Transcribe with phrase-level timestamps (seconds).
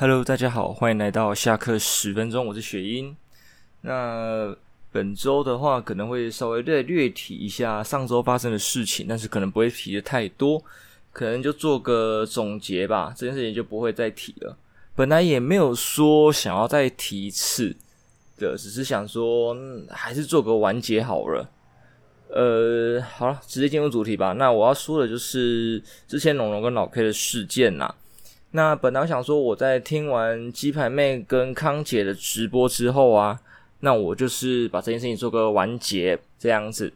[0.00, 3.16] Hello，大家好，欢迎来到下课十分钟，我是雪英。
[3.80, 4.56] 那
[4.92, 10.62] 本周的话，可能会稍微略略提一下上周发生的事情，但是可能不会提的太多，
[11.10, 13.12] 可能就做个总结吧。
[13.16, 14.56] 这件事情就不会再提了。
[14.94, 17.74] 本来也没有说想要再提一次
[18.38, 19.56] 的，只是想说，
[19.90, 21.50] 还是做个完结好了。
[22.28, 24.32] 呃，好了，直接进入主题吧。
[24.34, 27.92] 那我要说的就是之前龙龙跟老 K 的事件呐。
[28.52, 33.38] 那本来想说，我在听完鸡排妹跟康姐的直播之后啊，
[33.80, 36.90] 那我就是把这件事情做个完结这样子。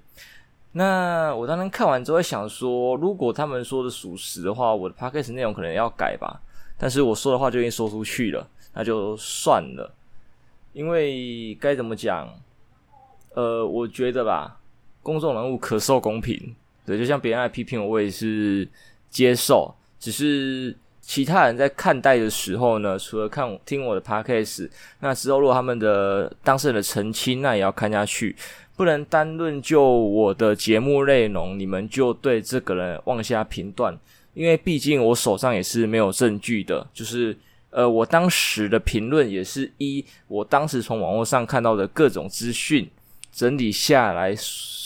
[0.73, 6.41] 那我当时看完之后想说，如果他们说的属实的话，我的 podcast 内容可能要改吧。
[6.78, 9.92] 但是我说的话就已经说出去了，那就算了。
[10.73, 12.27] 因为该怎么讲？
[13.34, 14.59] 呃，我觉得吧，
[15.03, 16.56] 公众人物可受公平，
[16.87, 18.66] 对，就像别人来批评我，我也是
[19.11, 20.75] 接受，只是。
[21.05, 24.70] 其他人在看待的时候呢，除了看听我的 podcast，
[25.01, 28.34] 那之后如果他们的当事人的澄清，那也要看下去，
[28.77, 33.98] 不能单论就我的节目内容，你们就对这个人妄下评断，
[34.33, 37.36] 因为毕竟我手上也是没有证据的，就是
[37.70, 42.89] 呃，我当时的评论也是一我当时从网络上看到的各种资讯
[43.33, 44.36] 整理下来。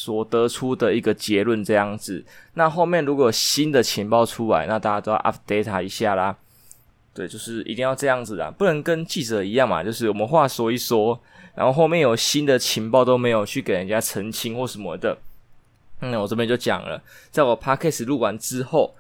[0.07, 6.37] 所得出的一个结论这样子，那后面如果有新的情报出来，那大家都要 update 一下啦。
[7.13, 11.21] 对，就是一定要这样子的，不能跟记者一样嘛，就是我们话说一说，
[11.57, 15.19] 然后后面有新的情报都没有去给人家澄清或什么的。
[15.99, 18.95] 那、嗯、我这边就讲了，在我 podcast 录完之后，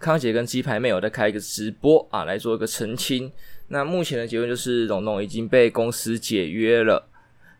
[0.00, 3.30] 康姐跟鸡排妹有在开一个直播啊，来做一个澄清。
[3.68, 7.06] 那目前的结论就是，龙龙已经被公司解约了。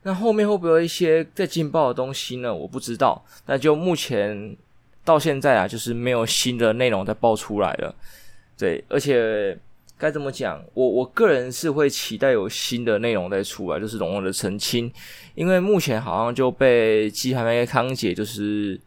[0.03, 2.55] 那后面会不会有一些再劲爆的东西呢？
[2.55, 3.23] 我不知道。
[3.47, 4.57] 那就目前
[5.05, 7.95] 到现在啊，就是没有新的内容再爆出来了。
[8.57, 9.59] 对，而且
[9.99, 10.63] 该怎么讲？
[10.75, 14.91] 我我个人是会期待有新的内容再出来，就是龙龙的澄清。
[15.35, 18.81] 因为目前好像就被鸡排妹康姐就是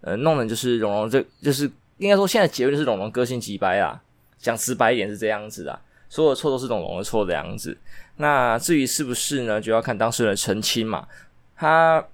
[0.00, 4.02] 呃弄的，就是龙龙这就是应该说现在结论是龙龙个性极白啊，
[4.38, 5.78] 讲直白一点是这样子的。
[6.08, 7.74] 所有的错都是龙龙的错的样子，
[8.22, 11.08] 那至于是不是呢，就要看当事人澄清嘛。
[11.56, 12.04] 他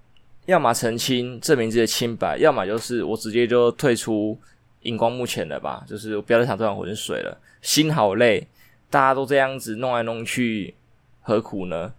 [0.47, 4.39] 要么澄清证明自己的清白，要么就是我直接就退出
[4.81, 8.49] 荧光幕前了吧，就是不要再淌这碗浑水了，心好累，
[8.89, 10.75] 大家都这样子弄来弄去，
[11.21, 11.93] 何苦呢？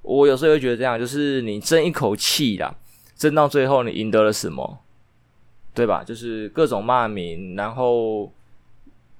[0.00, 2.74] 我有时候会觉得这样，就是你争一口气啦，
[3.14, 4.78] 争到最后你赢得了什么？
[5.74, 6.02] 对吧？
[6.02, 8.32] 就是各种骂名，然后。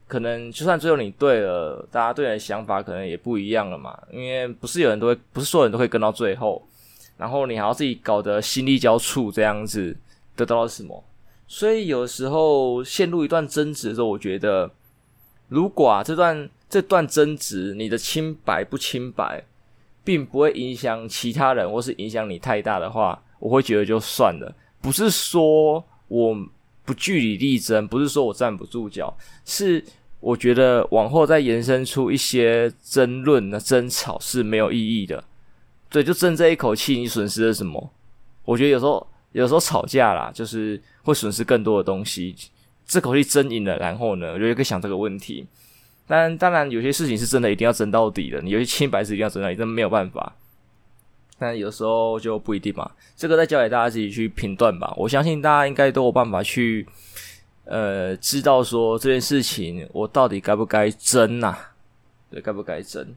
[0.07, 3.99] 可能就算最后你对了，大家对你的想法可能也不一样了嘛。
[4.13, 6.63] 因为不是有人都会，不是所有人都会跟到最后，
[7.17, 9.97] 然后你还要自己搞得心力交瘁这样子，
[10.37, 11.03] 得到了什么？
[11.49, 14.71] 所以有时候陷入一段争执的时候，我觉得，
[15.49, 19.43] 如果啊这段这段争执你的清白不清白，
[20.05, 24.55] 并不会影响其他人，或是影响你太大的话，我会觉得就算了。
[24.83, 26.37] 不是说我。
[26.85, 29.85] 不据理力争，不是说我站不住脚，是
[30.21, 35.23] 我觉得往后再延伸出一些争论的争吵是没有意义的。
[35.89, 37.93] 对，就争这一口气，你损失了什么？
[38.45, 42.35] 我觉得有时候有时候吵架啦，就是会损失更多的东西。
[42.87, 45.47] 这口气争赢了，然后呢，我就可以想这个问题。
[46.07, 50.37] 但当然，有些事情是真的一定要争到底的，你有些清白是一定要争到底，真的没有办法。
[51.37, 54.95] 但有时候就不一定嘛，这个再交给大家自己去评断吧。
[54.97, 56.87] 我相信大家应该都有办法去，
[57.65, 61.57] 呃，知道说这件事情我到底该不该争呐？
[62.31, 63.15] 对，该不该争？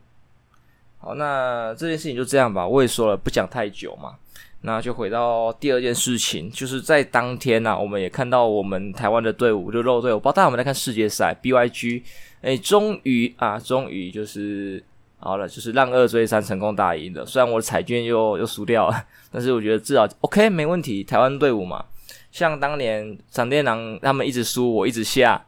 [0.98, 2.68] 好，那这件事情就这样吧。
[2.68, 4.16] 我也说了，不讲太久嘛。
[4.62, 12.02] 那就回到第二件事情，就是在当天呐，我们也看到我们台湾的队伍就肉队，我不知道大家有没有在看世界赛，BYG，
[12.42, 14.84] 哎，终于啊，终于就是。
[15.20, 17.26] 好了，就是让二追三成功打赢的。
[17.26, 21.04] 虽然我的彩券又又输掉了，但是我觉得至少 OK 没问题。
[21.04, 21.84] 台湾队伍嘛，
[22.32, 25.44] 像当年闪电狼他们一直输，我一直下，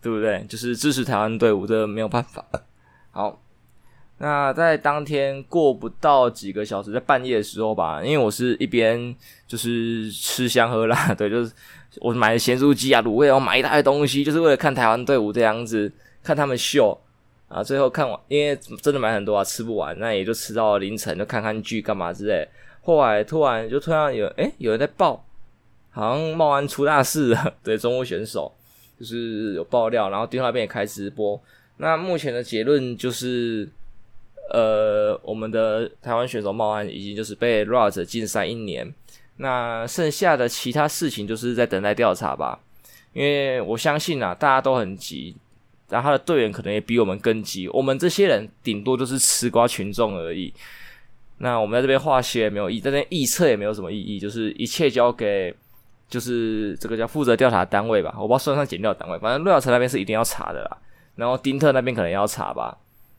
[0.00, 0.46] 对不对？
[0.48, 2.44] 就是支持台湾队伍，这没有办法。
[3.10, 3.42] 好，
[4.18, 9.14] 那在当天过不到几个小时，在半夜的时候吧，因为我是一边
[9.48, 11.52] 就是吃香喝辣，对，就是
[12.00, 15.92] 我买了咸酥鸡啊、卤味，我买一大堆东西，就是为了看台湾队伍这样子，
[16.22, 16.96] 看他们秀。
[17.52, 22.48] 啊，最后看完，因为真的买很多啊，吃不完，那也就吃到凌晨，就看看剧干嘛之类。
[22.80, 25.22] 后来突然就突然有，诶，有人在报，
[25.90, 28.50] 好像茂安出大事了， 对，中国选手
[28.98, 31.38] 就是有爆料，然后电话那边也开直播。
[31.76, 33.68] 那目前的结论就是，
[34.50, 38.92] 呃，我们的台湾选手茂安已经就是被 ROAS 禁赛一年，
[39.36, 42.60] 那剩下的其他事情就是在等待调查吧。
[43.12, 45.36] 因为我相信啊，大家都很急。
[45.92, 50.50] 然后他的队员可能也比我们更急，我们这些人顶多就是吃瓜群众而已。
[51.36, 55.54] 那我们在这边化学也没有意义，在这边预测也没有什么意义，就是一切交给
[56.08, 60.78] 就是这个叫负责调查单位吧，我不知道算不算检调单位，反正陆小成那边是一定要查的啦，
[61.16, 62.78] 然后丁特那边可能要查吧，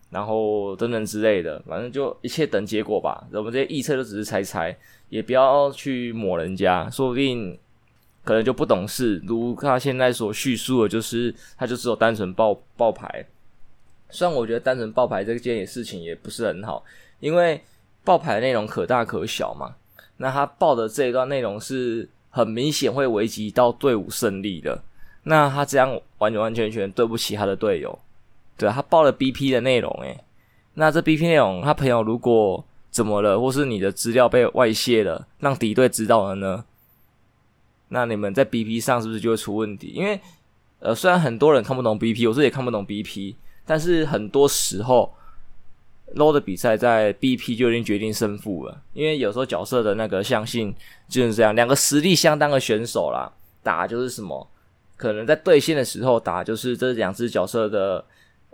[0.09, 3.23] 然后等等之类的，反正就一切等结果吧。
[3.33, 4.75] 我们这些预测都只是猜猜，
[5.09, 7.55] 也不要去抹人家，说不定。
[8.23, 13.25] 可能就不懂事，如他现在所叙述的，就是他就只有单纯报报牌。
[14.09, 16.83] 虽然我觉得单纯报牌这件事情也不是很好，
[17.19, 17.61] 因为
[18.03, 19.75] 报牌内容可大可小嘛。
[20.17, 24.83] 那他报的这一段内容是很明显会危及到队伍胜利的，
[25.23, 27.97] 那他这样完完全全对不起他的队友。
[28.55, 30.23] 对，他报了 BP 的内容，诶，
[30.75, 36.63] 那这 BP 内容，他朋友如果怎么了，或是你的资料被外泄了，让敌队知道了呢？
[37.93, 39.93] 那你们在 BP 上是不是就会出问题？
[39.93, 40.19] 因为，
[40.79, 43.35] 呃，虽然很多人看不懂 BP，我自己也看不懂 BP，
[43.67, 45.13] 但是很多时候
[46.15, 48.81] ，LOL 的比赛在 BP 就已经决定胜负了。
[48.93, 50.73] 因为有时候角色的那个象性
[51.07, 53.31] 就是这样，两个实力相当的选手啦，
[53.61, 54.49] 打就是什么，
[54.97, 58.03] 可能在对线的时候打就是这两只角色的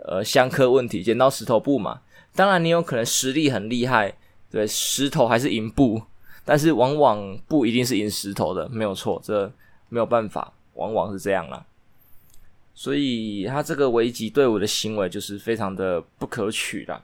[0.04, 2.02] 呃相克问题，剪刀石头布嘛。
[2.34, 4.14] 当然你有可能实力很厉害，
[4.50, 6.02] 对，石头还是赢布。
[6.50, 9.48] 但是往往不一定是赢石头的，没有错，这
[9.88, 11.64] 没有办法，往往是这样啦。
[12.74, 17.00] 所以他这个危及队伍的行为就是非常的不可取啦。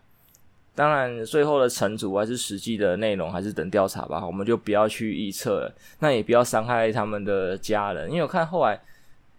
[0.75, 4.27] 当然，最后的惩处还是实际的内容，还是等调查吧。
[4.27, 8.77] 我们就不要去预测了，那也不要伤害他们的家人，因为我看后来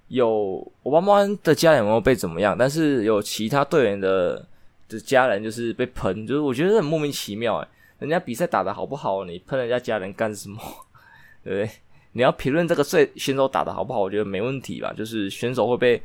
[0.08, 4.48] 有我爸妈的家人有没有被怎么样，但是有其他队员的
[4.88, 7.68] 的家人就是被喷，就是我觉得很莫名其妙诶。
[8.00, 9.26] 人家比赛打得好不好？
[9.26, 10.60] 你喷人家家人干什么？
[11.44, 11.70] 对不对？
[12.14, 14.00] 你要评论这个最选手打得好不好？
[14.00, 14.94] 我觉得没问题吧。
[14.96, 16.02] 就是选手会被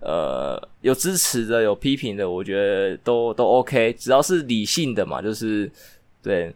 [0.00, 5.20] 呃有支持的，有批评的，我觉得都都 OK，只要是理性的嘛。
[5.20, 5.70] 就是
[6.22, 6.54] 对，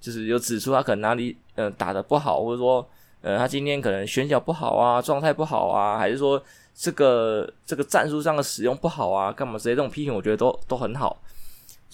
[0.00, 2.88] 就是有指出他可能哪里呃打得不好，或者说
[3.22, 6.40] 呃他今天可能选角不好啊，状态不好啊，还是说
[6.74, 11.20] 这个这个战术上的使用不好啊，干嘛之类这种批评，我觉得都都很好。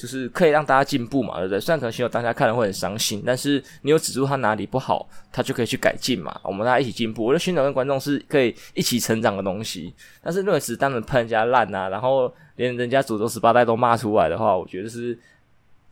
[0.00, 1.60] 就是可以让大家进步嘛，对不对？
[1.60, 6.40] 虽然可能选手当下看了会很伤心，但是你有指出他哪里不好，他就可以去改进嘛。
[6.42, 7.22] 我们大家一起进步。
[7.22, 9.92] 我觉得选手跟观众是可以一起成长的东西。
[10.22, 15.18] 但是如果是单纯喷人家烂啊，然后连人家祖宗十八代都骂出来的话，我觉得是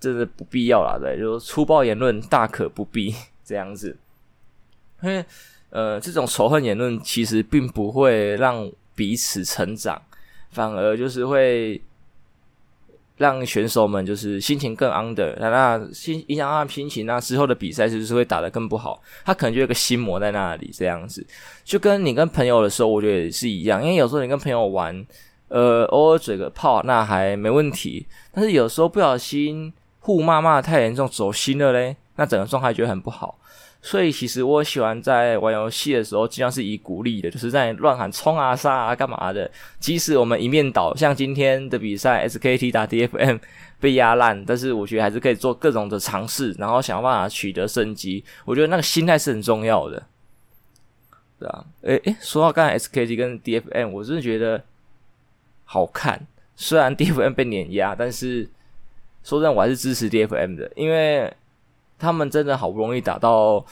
[0.00, 3.14] 真的不必要啦，对，就是粗暴言论大可不必
[3.44, 3.94] 这样子。
[5.02, 5.22] 因为
[5.68, 10.00] 呃，这种仇恨言论其实并不会让彼此成长，
[10.50, 11.78] 反而就是会。
[13.18, 19.02] 让选手们就是心情更 under，那那心影响他的心情，那之后的比赛就是会打得更不好。
[19.24, 21.26] 他可能就有个心魔在那里，这样子，
[21.64, 23.82] 就跟你跟朋友的时候，我觉得也是一样。
[23.82, 25.04] 因为有时候你跟朋友玩，
[25.48, 28.06] 呃，偶尔嘴个炮，那还没问题。
[28.32, 33.38] 但是有时候不小心互骂骂得太严重，走心了嘞，那整个状态就会很不好。
[33.80, 39.48] 所以其实我喜欢在玩游戏的时候，尽量是以鼓励的，就是在乱喊冲啊、杀啊、干嘛的。
[39.78, 43.38] 即使我们一面倒，像今天的比赛，SKT 打 DFM
[43.78, 48.24] 被压烂，但是我觉得还是可以做各种的尝试，然后想办法取得胜机。
[48.44, 50.02] 我觉得那个心态是很重要的，
[51.38, 51.64] 对啊。
[51.82, 54.64] 诶诶，说到刚才 SKT 跟 DFM，我真的觉得
[55.64, 56.26] 好看。
[56.56, 58.48] 虽然 DFM 被碾压，但是
[59.22, 61.32] 说真的，我还是支持 DFM 的，因为。
[61.98, 63.64] 他们真的好不容易打到，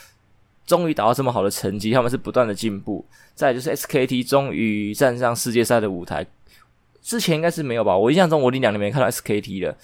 [0.67, 3.05] 终于打到这么好的成绩，他们是不断的进步。
[3.35, 6.27] 再就是 SKT 终于站上世界赛的舞台，
[7.03, 7.97] 之前应该是没有吧？
[7.97, 9.77] 我印象中我已经两年没看到 SKT 了。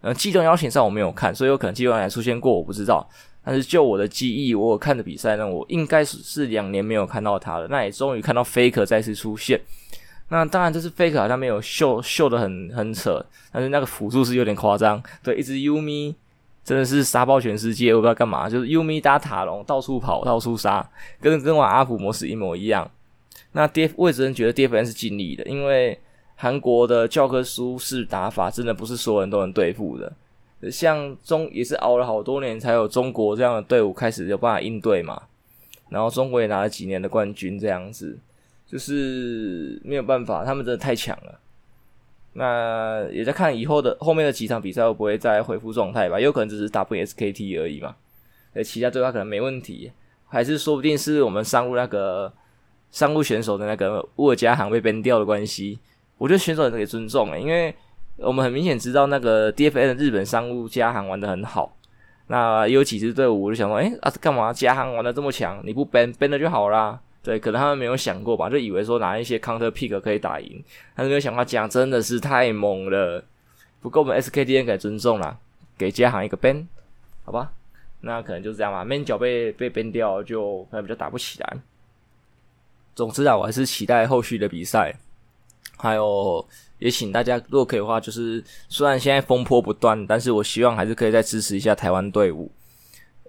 [0.00, 3.08] 呃，季中邀请赛我没有看，所以有可能季中还出现过，我不知道。
[3.42, 7.66] 但是就我的记忆，我有看的比赛呢，我应该是是两年没有看到他了。
[7.68, 9.58] 那也终于看到 Faker 再次出现。
[10.28, 15.02] 那当然，这是 Faker 好像没有秀秀的很很扯，但是那个辅助是有点夸张。
[15.22, 16.14] 对，一直 Umi。
[16.68, 20.86] 真的是杀爆全世界，我不知道干嘛，就是 Yumi 搭塔隆到处跑，到处杀，
[21.18, 22.90] 跟跟玩阿普模式一模一样。
[23.52, 25.98] 那 DF 我也只能觉得 DFN 是尽力的，因为
[26.36, 30.12] 韩国的教科书式打法真的不是所有人都能对付的。
[30.70, 35.22] 像中也是熬了好多年才有中国这样的队伍开始有办法应对嘛，
[35.88, 38.18] 然后中国也拿了几年的冠军，这样子
[38.66, 41.40] 就是没有办法，他们真的太强了。
[42.38, 47.96] 那也在看以后的后面的几场比赛会不会再恢复状态吧，有可能只是打不 SKT 而已嘛。
[48.54, 49.90] 呃，其他对话可能没问题，
[50.28, 52.32] 还是说不定是我们上路那个
[52.92, 55.80] 上路选手的那个乌尔加航被 ban 掉的关系。
[56.16, 57.74] 我觉得选手也可以尊重诶，因为
[58.16, 61.76] 我们很明显知道那个 DFN 的日本商务加航玩的很好。
[62.28, 65.60] 那有几支队伍我就想说，诶、啊干嘛加航玩的这么强？
[65.64, 73.22] 你不 ban ban 了就好啦，对，可能他们没有想过吧，就以为说拿一些 counter pick 可以打赢，但是没有想到讲真的是太猛了。
[73.82, 75.36] 不过我们 SKDN 给尊重啦，
[75.76, 76.64] 给嘉行一个 ban，
[77.26, 77.52] 好吧？
[78.00, 78.82] 那可能就是这样吧。
[78.82, 81.58] main 角被被 ban 掉，就可能比较打不起来。
[82.94, 84.94] 总之啊，我还是期待后续的比赛，
[85.76, 86.42] 还有
[86.78, 92.50] 也请大家如果可以的话，就是虽然现在风波不断，但是我希望还是可以再支持一下台湾队伍。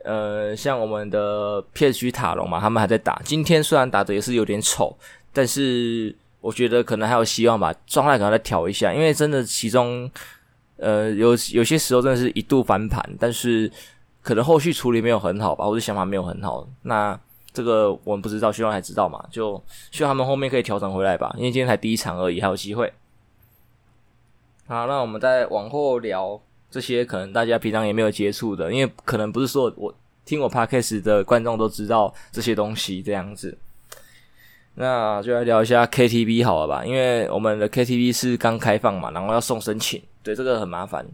[0.03, 3.21] 呃，像我们的 PSG 塔隆嘛，他们还在打。
[3.25, 4.97] 今天虽然打的也是有点丑，
[5.33, 7.73] 但是我觉得可能还有希望吧。
[7.85, 10.09] 状态可能再调一下，因为真的其中
[10.77, 13.69] 呃有有些时候真的是一度翻盘，但是
[14.21, 16.65] 可能后续处理没有很好吧，或者想法没有很好。
[16.83, 17.19] 那
[17.51, 21.33] 这个我们不知道，希望还知道嘛，就希望他们后面可以调整回来吧。
[21.35, 22.93] 因为今天才第一场而已，还有机会。
[24.67, 26.39] 好，那我们再往后聊。
[26.71, 29.93] 这些可能大家平常也没有接触的，因为可能不是说我
[30.25, 33.57] 听我 podcast 的观众都知道这些东西这样子。
[34.75, 41.05] 那就来聊一下 KTV 好了吧，因为我们的 KTV 是刚开放嘛，然后要送申请，对，这个很麻烦。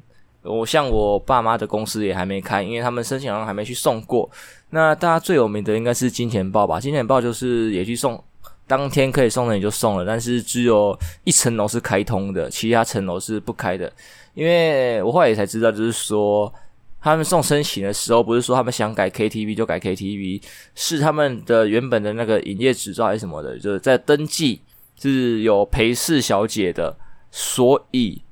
[0.44, 4.30] 我像我爸妈的公司也还没开，因为他们申请好像还没去送过。
[4.70, 6.80] 那大家最有名的应该是金钱豹吧？
[6.80, 8.24] 金钱豹就是也去送，
[8.68, 13.92] 当天可以送的你就送了，但是只有一层楼是开通的，其他层楼是不开的。
[14.34, 16.52] 因为我后来才知道，就是说
[17.00, 20.42] 他们送申请的时候，不是说他们想改 KTV 就改 KTV，
[20.74, 24.62] 是他们的原本的那个营业执照还是什么的，就是在登记
[25.00, 26.98] 是有陪侍小姐的，
[27.30, 28.24] 所以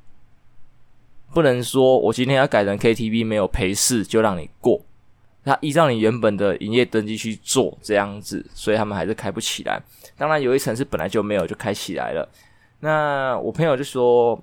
[1.33, 4.81] 不能说我今天要改成 KTV 没有陪侍就让你过，
[5.43, 9.81] 他依照你原本的营业登记去做这样子，所以他们还是开不起来。
[10.17, 12.27] 当然有一层是本来就没有就开起来了。
[12.79, 14.41] 那我朋友就说。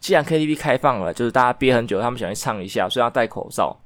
[0.00, 3.76] 既然 KTV 开放了，就是大家憋很久，他们想去唱一下，所以要戴口罩，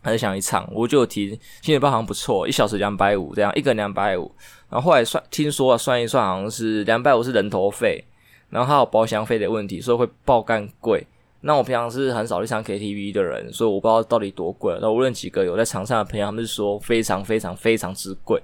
[0.00, 0.64] 还是想去唱。
[0.72, 1.30] 我就提，
[1.60, 4.30] 金钱豹好像不错，一小时两百五这样，一个人两百五。
[4.68, 8.04] 然后后来算，听说算一算，好像是两百五是人头费，
[8.50, 11.04] 然后还有包厢费的问题，所以会爆干贵。
[11.42, 14.76] 那我平常是很少去唱 KTV 的人，所以我不知道到底多贵。
[14.80, 18.42] 那无论几个有在场上的朋友，他们是说非常非常非常之贵。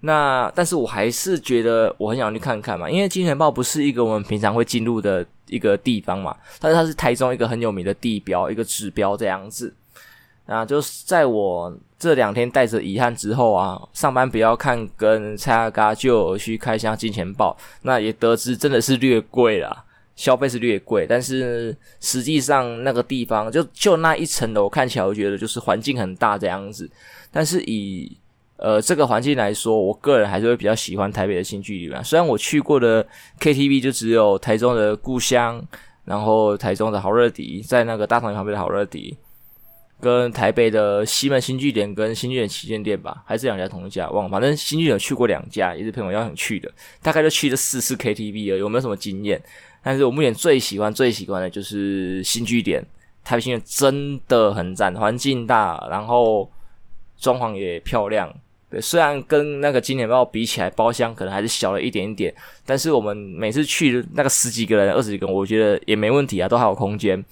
[0.00, 9.72] 那但是我还是觉得我很想去看看嘛，因为金钱豹不是一个我们平常会进入的一个地方嘛，但是它是台中一个很有名的地标，一个指标这样子。
[10.46, 19.84] 啊，就是在我这两天带着遗憾之后啊，上班不要看跟蔡阿嘎就去开箱金钱豹，那也得知真的是略贵啦，
[20.22, 26.88] 消费是略贵，但是实际上那个地方就就那一层楼看起来，我觉得就是环境很大这样子，
[27.32, 28.16] 但是以
[28.56, 32.00] 呃，这个环境来说，我个人还是会比较喜欢台北的新巨力吧。
[32.04, 33.04] 虽然我去过的
[33.40, 35.60] KTV 就只有台中的故乡，
[36.04, 39.16] 然后台中的好乐迪，在那个大同旁边的好乐迪，
[40.00, 44.30] 跟台北的西门新据点跟新据点旗舰店吧，还是两家同一家，忘了。
[44.30, 46.70] 反正新据点去过两家，也是朋友邀请去的，
[47.02, 49.42] 大概就去了四次 KTV 了，有没有什么经验？
[49.82, 52.84] 但是我目前最喜欢、最喜欢的就是新据点，
[53.24, 56.50] 台北新据点真的很赞，环境大，然后
[57.18, 58.32] 装潢也漂亮。
[58.70, 62.34] 对，虽然跟那个经典包比起来，包厢可能还是小了一点点，
[62.64, 67.22] 但是我们每次去那个十几个人、二十几个人，我觉得也没问题啊，都还有空间。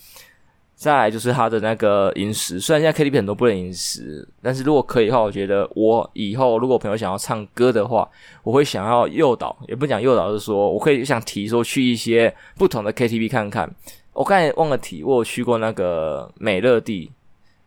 [0.80, 8.08] 再来就是他的那个饮食，虽然现在 KTV 很多不能饮食，但是如果可以的话，我觉得我以后如果朋友想要唱歌的话，
[8.42, 13.70] 我会想要诱导，也不讲诱导，就是说我可以想提说去一些不同的 KTV 看看。
[14.14, 17.12] 我刚才忘了提，我有去过那个美乐蒂，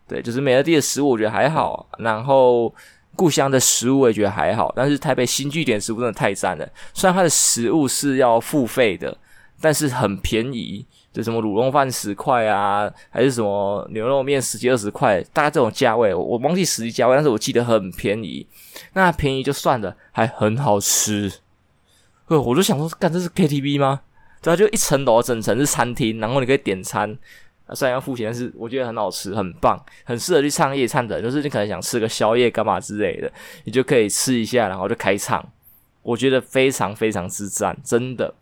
[0.07, 2.73] 对，就是美乐蒂的食物我觉得还好，然后。
[3.15, 6.67] 故乡的食物我也觉得还好，但是台北新据点食物真的太赞了。
[6.95, 9.15] 虽然它的食物是要付费的，
[9.61, 18.45] 但是很便宜，就什么卤肉饭十块啊，还是什么牛肉面十几二十块，大概这种价位，我忘记实际价位，但是我记得很便宜。
[18.93, 21.31] 那便宜就算了，还很好吃。
[22.27, 24.01] 呃，我就想说，干，这是 KTV 吗？
[24.41, 27.15] 对啊，就一层楼整层是餐厅，然后你可以点餐。
[27.75, 31.21] 虽然要付钱，但是我觉得很好吃，很棒，很适合去唱夜唱的。
[31.21, 33.31] 就是你可能想吃个宵夜干嘛之类的，
[33.63, 35.43] 你就可以吃一下，然后就开唱。
[36.01, 38.33] 我觉得非常非常之赞，真的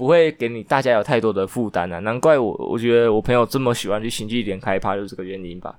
[0.00, 1.98] 不会给你大家有太多的负担啊。
[1.98, 5.78] 难怪我我觉得我朋友这么喜欢去星际点开趴，就是这个原因吧。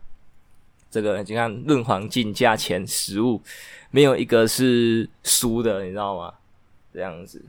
[0.91, 3.41] 这个你看，论环境、价钱、食物，
[3.89, 6.31] 没有一个是输的，你知道吗？
[6.93, 7.43] 这样子。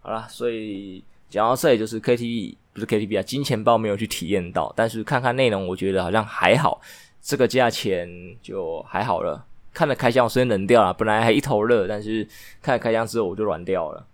[0.00, 2.54] 好啦，所以讲到这里就是 KTV。
[2.72, 6.80] 不是 KTV 啊，金钱豹没有去体验到，但是看看内容，我觉得好像还好，
[7.20, 8.08] 这个价钱
[8.40, 9.44] 就还好了。
[9.74, 12.26] 看了开箱，我瞬间冷掉了，本来还一头热，但是
[12.62, 14.06] 看了开箱之后我就软掉了。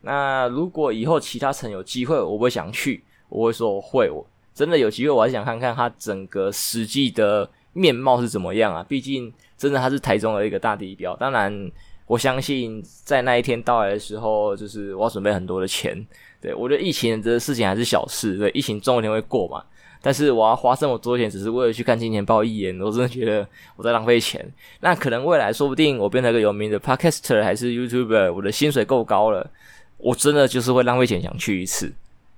[0.00, 4.24] 那如果以后其他城有机会，我会想去，我会说我会，我
[4.54, 8.84] 真的有机会，我还想看看它整个实际的面貌是怎么样啊。
[8.88, 11.70] 毕竟真的它是台中的一个大地标，当然
[12.06, 16.06] 我相信在那一天到来的时候，就是我要准备很多的钱。
[16.40, 19.62] 对，我觉得疫情这个事情还是小事，对，疫情终有一天会过嘛。
[20.00, 24.48] 但是我要花这么多钱，只是为了去看金钱豹一眼，我真的觉得我在浪费钱。
[24.78, 29.50] 那可能未来说不定我变成一个有名的 Podcaster 还是 YouTuber，我的薪水够高了，
[29.98, 31.92] 我真的就是会浪费钱想去一次。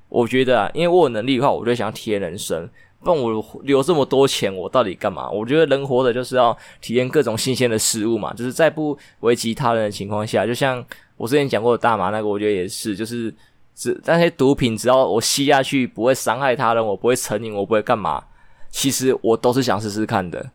[0.08, 2.68] 我觉得啊，因为我有能力的话，我就想要体验人生。
[3.02, 5.30] 不然我留这么多钱，我到底干嘛？
[5.30, 10.44] 我觉得人活的就是要体验各种新鲜的事物嘛，就是在不危及他人的情况下。
[10.44, 10.84] 就像
[11.16, 13.32] 我之前讲过的大麻那个，我觉得也是，就是
[13.74, 18.22] 只那些毒品，只要我吸下去不会伤害他人，我不会成瘾，我不会干嘛。
[18.68, 20.50] 其实我都是想试试看的，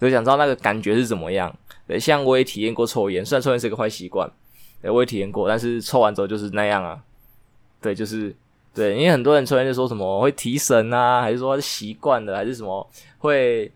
[0.00, 1.54] 就想知道那个感觉是怎么样。
[1.86, 4.28] 对，像我也体验过抽烟，虽然抽烟是一个坏习惯，
[4.84, 7.00] 对，我也体验过，但是抽完之后就是那样啊。
[7.80, 8.36] 对，就是。
[8.74, 12.84] 对，因为很多人抽烟就说什么会提神啊，还是说是习惯的，还是什么
[13.18, 13.70] 会，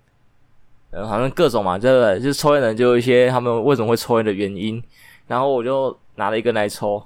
[0.90, 2.18] 呃，好像各种嘛，对不对？
[2.18, 4.82] 就是抽烟人就有一些他们为什么会抽烟的原因。
[5.28, 7.00] 然后我就拿了一根来抽，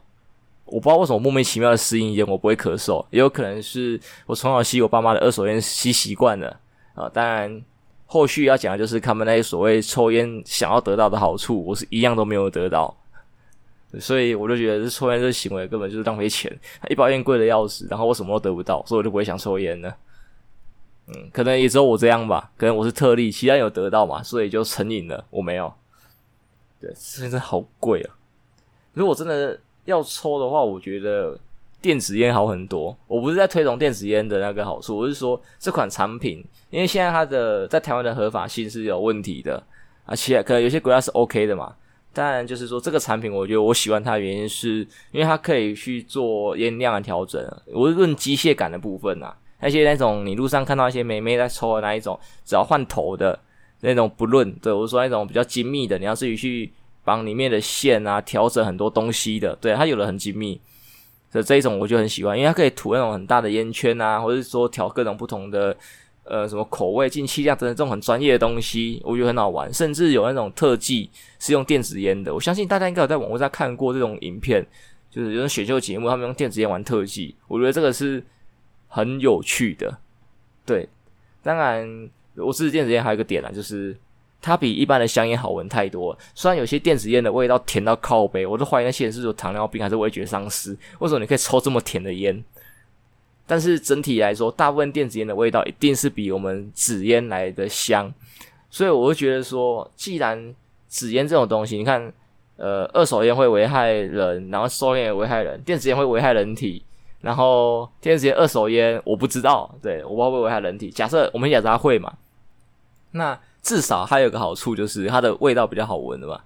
[0.65, 6.59] 我不知道为什么莫名其妙的适应烟，我不会咳嗽，也有可能是我从小吸我爸妈的二手烟吸习惯了
[6.95, 7.11] 啊。
[7.11, 7.63] 当然，
[8.07, 12.97] 后续要讲的就是他们那些所谓抽烟想要得到的好处，我是一样都没有得到。
[14.01, 16.51] 所以我就觉得这抽烟这行为根本就是浪费钱，
[16.89, 19.97] 一包烟贵的要死，然后我什么都得不到，所以我就不会想抽烟了。
[21.09, 25.73] 嗯，可能也只有我这样吧，可能我是特例，其他人有得到嘛，所以就成瘾了，我没有。
[26.81, 28.15] 对，现在好贵啊！
[28.93, 31.39] 如果真的要抽的话，我觉得
[31.81, 32.97] 电子烟好很多。
[33.07, 39.63] 我不是在推崇电子烟的那个好处，我是说这款产品，因为现在它的在台湾的合法性是有问题的，
[40.07, 41.75] 而且可能有些国家是 OK 的嘛。
[42.15, 47.43] 当然，就是说这个产品，我觉得我喜欢它的原因是，因为它可以去做烟量的调整。
[47.73, 53.39] 我是论机械感的部分啊，那些那种你路上看到一些妹妹在抽的那一种，只要换头的
[53.81, 56.71] 那种不论，对，我说那种比较精密的，你要自己去
[57.05, 60.61] 帮里面的线啊调整很多东西的，对，它有的很精密，
[61.31, 65.77] 所以这一种我就很喜欢，因为它可以涂那种很大的烟圈啊，或者说调各种不同的。
[66.25, 69.73] 呃，什么口味、进气量等等这种很专业的东西，我觉得很好玩。
[69.75, 74.65] 甚至有那种特技是用电子烟的，我相信大家应该有在网络上看过这种影片，
[75.11, 78.25] 就是有种选秀节目，他们用电子烟玩特技，我觉得这个是
[78.87, 79.99] 很有趣的。
[80.65, 80.89] 对，
[81.43, 83.97] 当然，我支持电子烟还有一个点啊，就是
[84.41, 86.17] 它比一般的香烟好闻太多。
[86.37, 90.71] 虽然有些电子烟的味道甜到靠北，我都怀疑那些人是有糖尿病还是味觉丧失。
[91.01, 92.45] 为什么你可以抽这么甜的烟？
[93.53, 98.11] 但是整体来说，大部分电子烟的味道一定是比我们纸烟来的香，
[98.71, 100.55] 所以我会觉得说，既然
[100.89, 102.11] 纸烟这种东西，你看，
[102.57, 106.83] 呃，二手烟会危害人，然后收烟也危害人，电子烟会危害人体，
[107.21, 110.89] 然后电子烟、二手烟我不知道，对，我不知道会危害人体。
[110.89, 112.11] 假设我们假设它会嘛，
[113.11, 116.41] 那至少还有个好处就是它的味道比较好闻的嘛。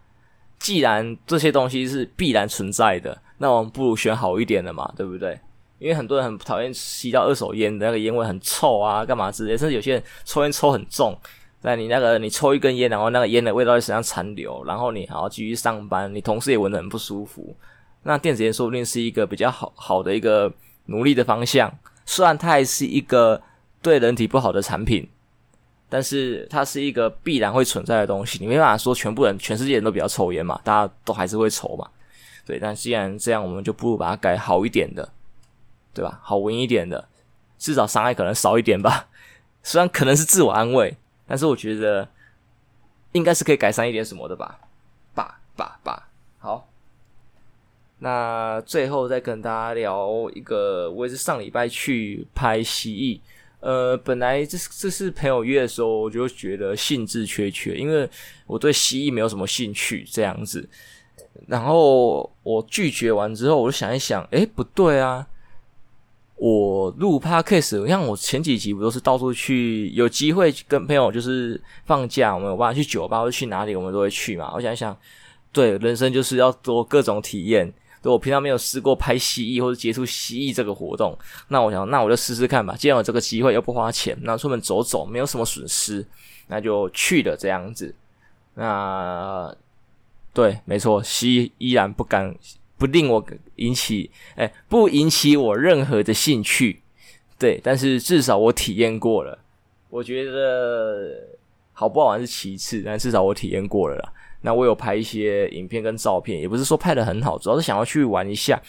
[0.59, 5.38] 既然这些东西是必然存在的，那我们不如选好一点的嘛，对不对？
[5.79, 11.19] 因为很多人很讨厌吸到二手烟那个烟味很臭啊，干嘛之类，甚至有些人抽烟抽很重，
[11.62, 17.55] 那你那个你抽一根烟，然后那个烟的味道在身上残留，然后你还要继续上班，你同事也闻得很不舒服。
[18.05, 20.53] 那电子烟说不定是一个比较好好的一个
[20.87, 21.73] 努力的方向，
[22.05, 23.43] 虽然它还是一个
[23.83, 25.09] 对人体不好的产品，
[25.89, 28.39] 但是它是一个必然会存在的东西。
[28.41, 31.87] 你没办法说全部人全世界人都比较抽烟嘛，大家都还是会抽嘛。
[32.47, 35.09] 对，但既然这样，我们就不如把它改好一点的。
[35.97, 36.21] 对吧？
[36.23, 37.09] 好闻一点的，
[37.57, 39.09] 至少伤害可能少一点吧。
[39.65, 40.95] 虽然可能是自我安慰，
[41.27, 42.07] 但是我觉得
[43.13, 44.61] 应该是可以改善一点什么的吧。
[45.15, 46.09] 吧吧吧。
[46.39, 46.69] 好，
[48.01, 53.21] 那最后再跟大家聊一个，我也是上礼拜去拍蜥蜴。
[53.61, 58.09] 呃，本来这是这是朋友约的时候，我就觉得兴致缺缺，因为
[58.47, 60.69] 我对蜥蜴没有什么兴趣这样子。
[61.49, 65.27] 然后我拒绝完之后，我就想一想，诶，不对啊。
[66.37, 74.53] 我录 podcast，像我前几集不都是到处去，有机会跟朋友就是放假，我们有办法去酒吧或者去哪里，我们都会去嘛。
[74.55, 74.94] 我想一想，
[75.51, 77.72] 对，人生就是要多各种体验。
[78.03, 81.18] 对，我平常没有试过拍蜥蜴或者接触蜥蜴这个活动，
[81.49, 82.77] 那我想，那我就试试看吧。
[82.77, 86.07] 既然有这个机会又不花钱，那出门走走没有什么损失，
[86.49, 87.94] 那就去了这样子。
[88.55, 89.53] 那
[90.35, 92.37] 对，没错，蜥蜴依然不敢。
[92.79, 93.25] 不令我
[93.57, 96.81] 引起，哎，不引起我任何的兴趣，
[97.39, 99.39] 对，但是至少我体验过了，
[99.91, 101.12] 我觉得
[101.73, 104.12] 好不好玩是其次，但至少我体验过了啦。
[104.43, 108.61] 那我有拍一些影片跟照片，也不是说拍得很好，主要是想要去玩一下，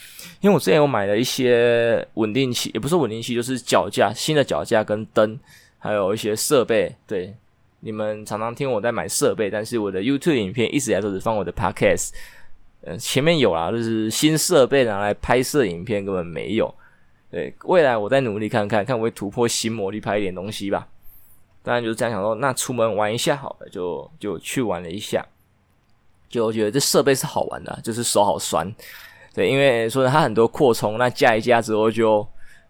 [0.41, 5.37] 因为我之前有买了一些稳定器，也不是稳定器，就是脚架，新的脚架跟灯，
[5.77, 6.95] 还有一些设备。
[7.05, 7.35] 对，
[7.81, 12.11] 你们常常听我在买设备，但是我的 YouTube 影片一直以来都是放我的 Podcast。
[12.81, 16.73] 嗯，前面有啦，就是新设备拿来拍摄影片根本没有。
[17.29, 20.87] 对，未来我再努力看看，看我会突破新魔力拍一点东西吧。
[21.61, 25.25] 当然就是这样想说，那出门玩一下好了，就就去玩了一下，
[26.29, 28.73] 就我觉得这设备是好玩的，就是手好酸。
[29.33, 32.19] 对，因为说它很多扩充，那加一加之后就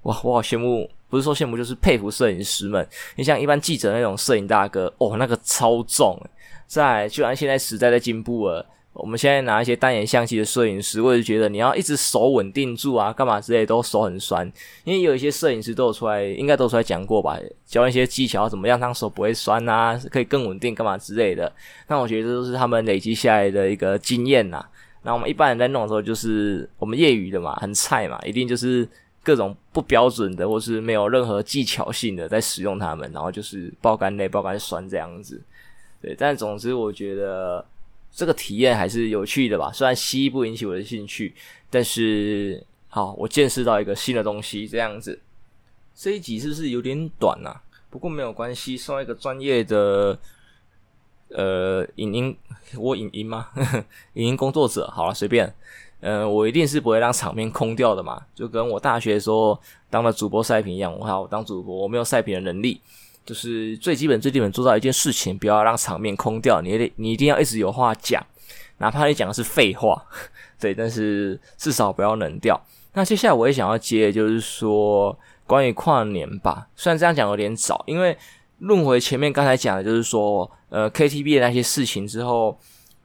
[0.02, 2.88] 哇，我好羡慕，不是说羡慕，就是佩服摄影师们。
[3.16, 6.20] 你像一般记者那种摄影大哥，哦，那个超重。
[6.66, 8.66] 在，居然现在时代在进步了。
[9.00, 14.52] 我们现在拿一些单眼相机的摄影师，我就觉得你要一直手稳定住啊，干嘛之类都手很酸。
[14.84, 21.52] 因为有一些摄影师都有出来，应该都出来讲过吧，教一些技巧，怎么样让手不会酸啊，可以更稳定，干嘛之类的。
[21.88, 24.66] 那我觉得这都是他们累积下来的一个经验呐。
[25.04, 28.88] 那我们一般人在弄的时候，就是我们业余的嘛，很菜嘛，一定就是
[29.22, 35.40] 各种不标准的，或是没有任何技巧性的在使用它们，然后就是爆肝累、爆肝酸这样子。
[36.02, 37.64] 对，但总之我觉得。
[38.18, 41.36] 这个体验还是有趣的吧，虽然蜥蜴不引起我的兴趣，
[41.70, 45.22] 但是好，我见识到一个新的东西，这样子。
[45.94, 47.62] 这一集是不是有点短啊？
[47.92, 50.18] 不过没有关系，送一个专业的
[51.30, 52.38] 呃影音，
[52.80, 53.50] 我影音吗？
[54.16, 55.54] 影音工作者，好了，随便。
[56.00, 59.60] 呃，我一定是不会让场面空掉的嘛，就跟我大学的时候
[59.92, 62.82] 当了主播赛评一样，我好我当主播，我没有赛评的能力。
[63.28, 66.62] 就是最基本、最基本做到一件事情，不要让场面空掉。
[66.62, 68.26] 你得，你一定要一直有话讲，
[68.78, 70.02] 哪怕你讲的是废话，
[70.58, 72.60] 对，但是至少不要冷掉。
[72.94, 76.70] 那接下来我也想要接，就是说关于跨年吧。
[76.78, 78.18] 虽然这样讲有点早，因为
[78.60, 82.58] 论回前面刚才讲的，就是说呃 KTV 的那些事情之后，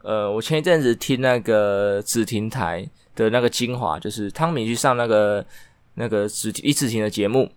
[0.02, 5.44] 呃，我前一阵子听那个紫婷台的那个精华，就是汤米去上那个
[5.94, 7.50] 那个子李子婷的节目。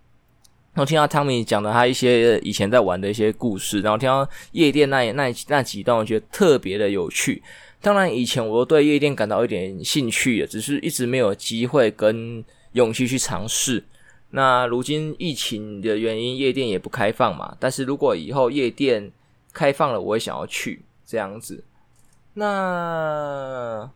[0.76, 7.42] 然后听到汤米讲的他一些以前在玩的一些故事，然后听到夜店那那那几段，我觉得特别的有趣。
[7.80, 13.82] 当然，以前我都对夜店感到一点兴趣的，只是一直没有机会跟勇气去尝试。
[14.28, 17.56] 那如今疫情的原因，夜店也不开放嘛。
[17.58, 19.10] 但是如果以后夜店
[19.54, 21.64] 开放了，我也想要去这样子。
[22.34, 23.90] 那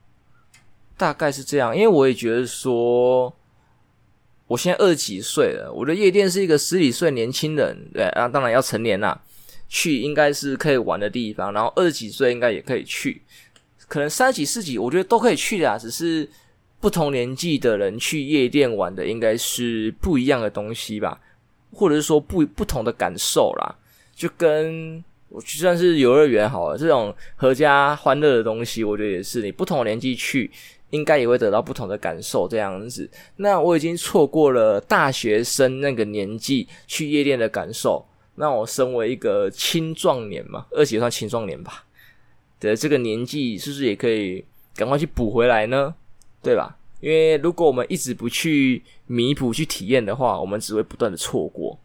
[0.96, 3.30] 大概是这样，因为我也觉得说。
[4.50, 9.16] 我现在二十几岁了，我的夜店是一个十几岁年轻人，对啊，当然要成年啦，
[9.68, 11.52] 去应该是可以玩的地方。
[11.52, 13.22] 然后二十几岁应该也可以去，
[13.86, 15.78] 可能三十几、四十几，我觉得都可以去的啊。
[15.78, 16.28] 只是
[16.80, 21.20] 不同年纪的人去夜店玩的，应该是不一样的东西吧，
[21.72, 23.76] 或者是说不不同的感受啦。
[24.16, 30.50] 就跟我就算是游乐园好了，这种阖家欢乐的东西，我觉得也是你不同年纪去。
[30.90, 33.08] 应该也会得到不同的感受，这样子。
[33.36, 38.04] 那我已经错过了大学生那个年纪去夜店的感受。
[38.34, 41.84] 那我身为一个青壮年嘛，二十也算青壮年吧
[42.58, 45.94] 的这个年纪，是不是也可以赶快去补回来呢？
[46.42, 46.76] 对吧？
[47.00, 51.78] 因为如果我们一直不去弥补、去体验的话，我们只会不断的错过，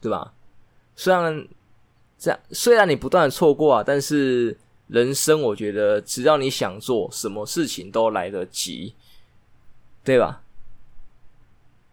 [0.00, 0.32] 对吧？
[0.96, 1.46] 虽然
[2.18, 4.56] 这样，虽然你不断的错过啊，但是。
[4.92, 8.94] 人生，我觉得只要你想做什么事情都来得及，
[10.04, 10.42] 对吧？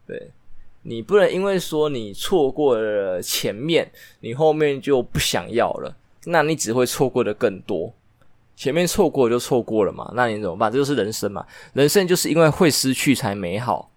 [0.06, 0.32] 对，
[0.82, 7.94] 你不能因为说你错过了前面，你后面就不想要了，那你只会错过的更多。
[8.58, 10.70] 前面错过就错过了嘛，那你怎么办？
[10.70, 11.48] 这就是人生嘛。
[11.72, 13.90] 人生就是因为会失去才美好，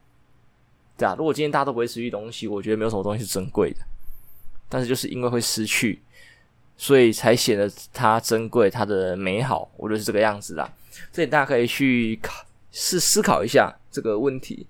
[0.97, 1.17] 对啊。
[1.19, 3.81] 如果今天大家都不会失去东西，我觉得没有什么东西是珍贵的。
[4.69, 6.01] 但是就是因为会失去。
[6.77, 10.69] 所以才显得它珍贵，它的美好，我觉得是这个样子啦。
[11.13, 14.67] 所以大家可以去考思思考一下这个问题。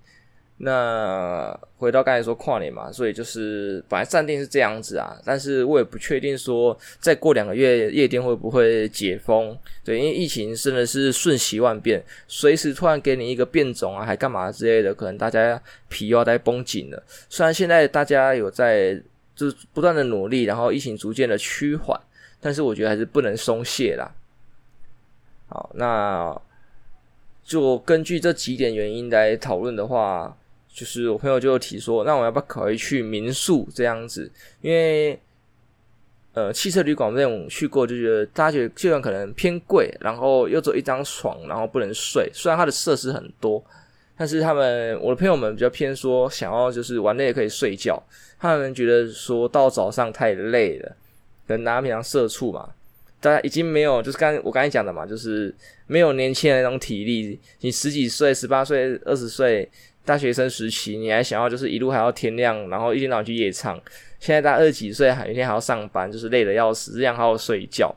[0.57, 9.57] 那回到刚才说跨年嘛，所以就是本来暂定是这样子啊，但是我也不确定说再过两个月夜店会不会解封。
[9.83, 17.03] 对，因为疫情真的是瞬息万变，随时突然给你一个变种啊，还干嘛之类的，可能大家皮又要再绷紧了。
[17.27, 19.01] 虽然现在大家有在。
[19.35, 21.99] 就是不断的努力，然后疫情逐渐的趋缓，
[22.39, 24.13] 但是我觉得还是不能松懈啦。
[25.47, 26.39] 好，那
[27.43, 30.35] 就根据这几点原因来讨论的话，
[30.67, 34.31] 就是我朋友就提说，那我要不要考虑去民宿这样子？
[34.61, 35.19] 因为
[36.33, 42.27] 呃，汽车旅馆这种去过，就觉得大家觉得这段可能偏贵，然后又只一张床，然后不能睡。
[42.33, 43.63] 虽然它的设施很多，
[44.15, 48.01] 但是他们我的朋友们比较偏说，想要就是玩累也可以睡觉。
[48.39, 50.95] 他们觉得说到早上太累了，
[51.47, 52.69] 可能大家平常社畜嘛，
[53.19, 55.53] 大家已经没有，就是刚我刚才讲的嘛，就是
[55.87, 57.39] 没有年轻人那种体力。
[57.61, 59.67] 你十几岁、十八岁、二十岁
[60.03, 63.81] 大学生时期，你还想要就是一路还要天亮，然后一天到晚去夜唱。
[64.19, 67.95] 现在大二十几岁，还一天还要上班，就是累得要死，这样还要睡觉。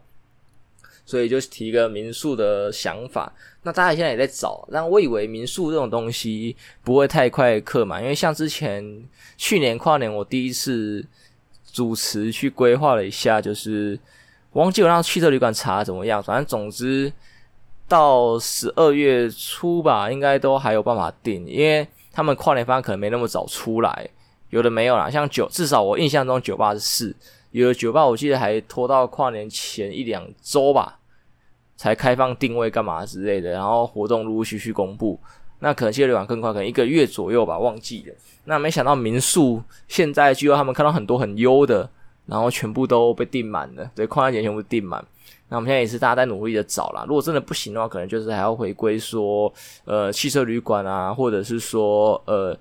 [1.07, 3.33] 所以就提一个民宿的想法。
[3.63, 9.03] 那大家现在也在找，但我以为民宿这种东西不会太快客满，因为像之前
[9.39, 11.05] 去年跨年我第一次
[11.73, 13.99] 主持去规划了一下，就是
[14.53, 17.13] 忘记我让汽车旅馆查怎么样，反正总之
[17.89, 24.09] 到十二月初吧，应该都还有办法订，因为他们跨年方案可能没那么早出来，
[24.51, 27.17] 有的没有啦，像酒，至少我印象中酒吧是四。
[27.63, 30.99] 有的酒吧我记得还拖到跨年前一两周吧，
[31.77, 35.19] 才开放定位干嘛之类的，然后活动陆陆续续公布。
[35.61, 38.15] 那可能汽车旅馆更快，可能一个月左右吧，忘记了。
[38.45, 41.89] 那没想到民宿现在据说他们看到很多很优的，
[42.27, 45.03] 然后全部都被订满了，对，跨年前全部订满。
[45.49, 47.07] 那我们现在也是大家在努力的找啦。
[47.09, 49.51] 如果真的不行的话，可能就是还要回归说，
[49.87, 52.55] 呃，汽车旅馆啊，或者是说呃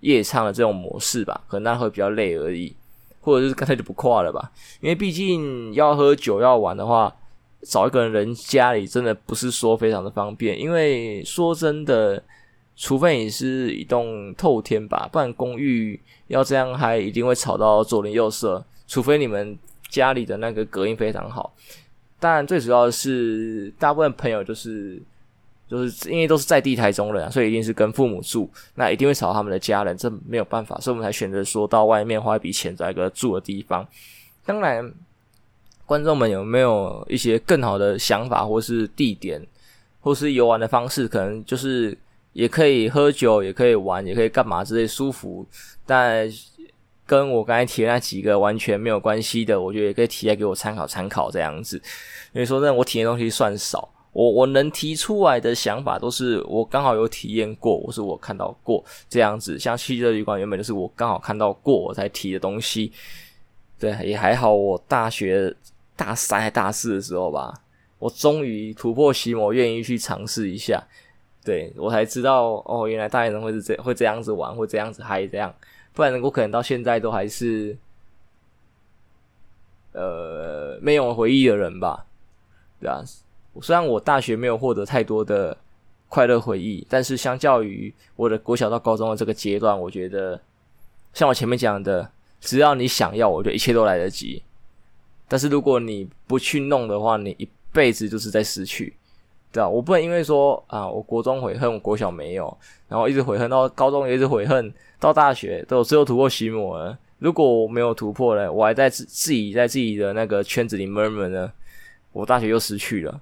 [0.00, 2.74] 夜唱的这种模式吧，可能那会比较累而已。
[3.20, 7.14] 或者是干脆就不跨了吧，因为毕竟要喝酒要玩的话，
[7.62, 10.58] 找一个人家里真的不是说非常的方便。
[10.58, 12.22] 因为说真的，
[12.76, 18.64] 除非你是一栋透天吧，不然公寓要这样嗨，一定会吵到左邻右舍。
[18.86, 21.52] 除非你们家里的那个隔音非常好，
[22.18, 25.00] 当然最主要的是大部分朋友就是。
[25.70, 33.86] 就是因为都是在地台中人，所以一定是跟父母住，那一定会吵他们的家人，这没有办法，所以我们才选择说到外面花一笔钱找一个住的地方。
[34.44, 34.92] 当然，
[35.86, 39.40] 观众们有没有一些更好的想法，或是地点，
[40.00, 41.06] 或是游玩的方式？
[41.06, 41.96] 可能就是
[42.32, 45.46] 也可以喝酒，也可以玩，也可以干嘛之类舒服，
[45.86, 46.28] 但
[47.06, 51.80] 跟我刚才提的那几个完全没有关系的，我觉得也可以提来给我参考参考这样子。
[52.32, 53.88] 因为说那，我体验东西算少。
[54.12, 59.58] 我我能提出来的想法都是我刚好有体验过，或是我看到过这样子。
[59.58, 62.92] 像汽车旅馆原本就是我刚好看到过我才提的东西。
[63.78, 64.52] 对，也还好。
[64.52, 65.54] 我大学
[65.94, 67.54] 大三还大四的时候吧，
[67.98, 70.82] 我终于突破心魔，愿意去尝试一下。
[71.44, 75.54] 对，我才知道哦，原来大学生会是这会这样子玩，会这样子嗨这样。
[75.92, 77.76] 不然我可能到现在都还是
[79.92, 82.04] 呃没有回忆的人吧，
[82.80, 83.02] 对啊。
[83.60, 85.56] 虽然我大学没有获得太多的
[86.08, 90.40] 快乐回忆，但是相较于我的国小到高中的这个阶段，我觉得
[91.12, 94.42] 像我前面讲的，只要你想要，我觉得一切都来得及。
[95.28, 98.96] 但是如果你不去弄的话，你一辈子就是在失去，
[99.52, 99.68] 对吧？
[99.68, 106.98] 我不能因为说啊，我国中悔恨，我国小没有，然后一直悔恨到高中，也一直悔恨到大学，都只有突破心魔了。
[107.20, 111.52] 如果我没有突破呢，我还在自自己在自己的那个圈子里闷闷呢，
[112.12, 113.20] 我大学又失去了。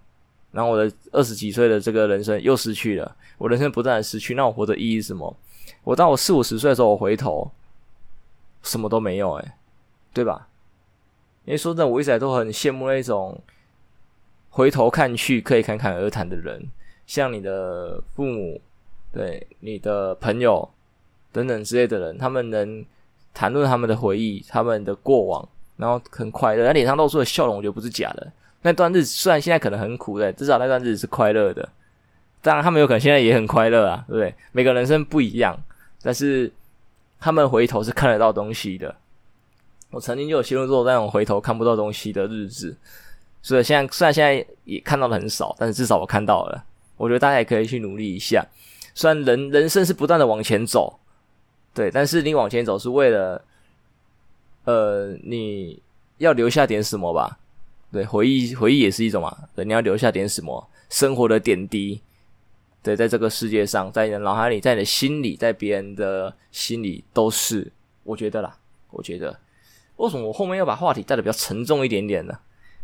[0.50, 5.36] 然后我的二十几岁的这个人生又失去了，我人生不断的失去，那我活的意义是什么？
[5.84, 7.50] 我到我四五十岁的时候，我回头
[8.62, 9.52] 什么都没有，诶，
[10.12, 10.48] 对吧？
[11.44, 13.40] 因为说真的，我一直都很羡慕那种
[14.50, 16.66] 回头看去可以侃侃而谈的人，
[17.06, 18.60] 像你的父母，
[19.12, 20.68] 对你的朋友
[21.32, 22.84] 等等之类的人，他们能
[23.32, 28.32] 谈论他们的回忆、他们的过往，然后很快乐，他脸上露出的笑容，我觉得不是假的。
[28.62, 31.68] 那段日子虽然现在可能很苦的，至少那段日子是快乐的。
[32.40, 34.34] 当然，他们有可能现在也很快乐啊，对不对？
[34.52, 35.58] 每个人生不一样，
[36.02, 36.50] 但是
[37.18, 38.94] 他们回头是看得到东西的。
[39.90, 42.76] 我曾经就有陷入过那种回头看不到东西的日子，
[43.42, 46.64] 所以现在虽然现在也看到的很少，但是至少我看到了。
[46.96, 48.44] 我觉得大家也可以去努力一下。
[48.94, 50.98] 虽然人人生是不断的往前走，
[51.72, 53.42] 对，但是你往前走是为了，
[54.64, 55.80] 呃，你
[56.18, 57.38] 要留下点什么吧。
[57.90, 59.34] 对，回忆回忆也是一种嘛。
[59.54, 62.00] 对，你要留下点什么生活的点滴。
[62.82, 67.70] 对，在这个世界上，在你的脑海里，在你的心里，在别人的心里都是。
[68.04, 68.56] 我觉得啦，
[68.90, 69.38] 我觉得，
[69.96, 72.38] 为什么我后面要把话题带的比较沉重一点点呢？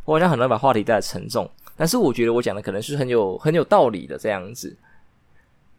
[0.04, 4.76] 我好像很难把话题带的沉重，但是我觉得我讲的可能是很有很有道理的这样子。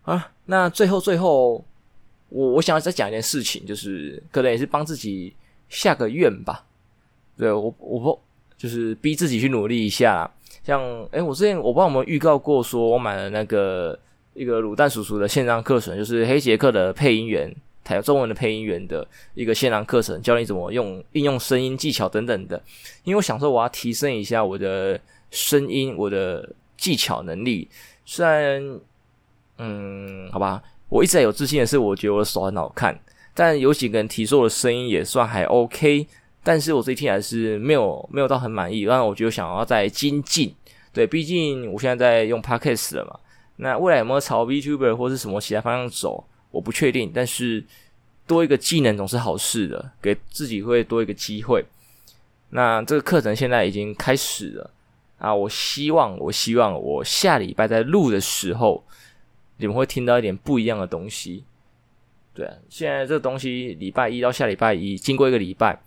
[0.03, 1.63] 啊，那最后最后，
[2.29, 5.35] 我我想要再讲一件事情，就是可能也是帮自己
[5.67, 6.65] 下个愿吧。
[7.37, 8.21] 对，我我不。
[8.65, 10.27] 就是逼自己去努力一下，
[10.63, 13.95] 像诶、我之前我帮我们预告过，说我买了那个
[14.33, 22.59] 一个卤蛋叔叔的线上课程，就是黑杰克的配音员，台中文的配音员的一个线上课程，教你怎么用应用声音技巧等等的。
[23.03, 24.99] 因为我想说我要提升一下我的
[25.29, 27.69] 声音，我的技巧能力。
[28.03, 28.79] 虽然，
[29.59, 32.99] 嗯，好吧，我一直在有自信的是，我觉得我的手很好看，
[33.35, 36.07] 但有几个人提说我的声音也算还 OK。
[36.45, 40.53] 但是我这一天还是没有没有到很满意，然后我就想要再精进。
[40.93, 43.19] 对，毕竟我现在在用 Podcast 了嘛，
[43.55, 47.11] 那未来有没有朝 VTuber 或是什么其他方向走，我不确定。
[47.11, 47.65] 但是
[48.27, 51.65] 多一个技能总是好事的，给自己会多一个机会。
[52.51, 54.71] 那这个课程现在已经开始了，
[55.17, 58.85] 啊，我希望，我希望我下礼拜在录的时候，
[59.57, 61.43] 你们会听到一点不一样的东西。
[62.33, 65.81] 对啊，现在这东西，礼拜一到下礼拜一，经过一个礼拜，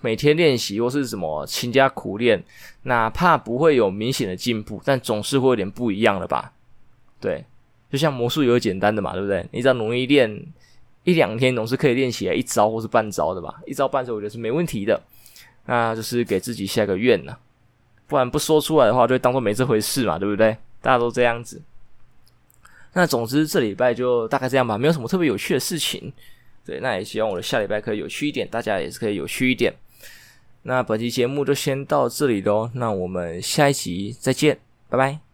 [0.00, 2.42] 每天练习或是什么勤加苦练，
[2.84, 6.52] 哪怕不会有明显的进步，但总是会有点不一样的吧？
[7.20, 7.44] 对，
[7.90, 9.46] 就像魔术有简单的嘛，对不对？
[9.52, 10.46] 你只要努力练
[11.04, 13.60] 一两天，总是可以练起来一招或是半招的吧？
[13.66, 15.00] 一招半招，我觉得是没问题的。
[15.66, 17.36] 那就是给自己下个愿呐，
[18.06, 20.56] 不然不说出来的话，就当做没这回事嘛，对不对？
[20.80, 21.60] 大家都这样子。
[22.94, 26.12] 那总之这礼拜就大概这样吧，没有什么特别有趣的事情。
[26.64, 29.72] 对，那也希望我的下礼拜可以有趣一点，大家也是可以有趣一点。
[30.62, 35.29] 那本期节目就先到这里喽，那我们下一集再见，拜拜。